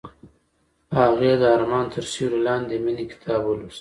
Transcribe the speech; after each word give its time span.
هغې 0.97 1.31
د 1.41 1.43
آرمان 1.55 1.85
تر 1.93 2.03
سیوري 2.11 2.39
لاندې 2.47 2.75
د 2.79 2.81
مینې 2.85 3.05
کتاب 3.11 3.41
ولوست. 3.45 3.69